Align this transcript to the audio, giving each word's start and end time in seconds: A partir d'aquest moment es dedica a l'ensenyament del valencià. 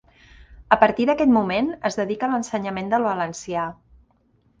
A 0.75 0.77
partir 0.83 1.05
d'aquest 1.09 1.33
moment 1.35 1.69
es 1.89 1.97
dedica 1.99 2.29
a 2.29 2.31
l'ensenyament 2.31 2.89
del 2.95 3.07
valencià. 3.09 3.67